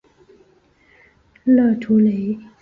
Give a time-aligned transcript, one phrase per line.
[1.45, 2.35] 勒图雷。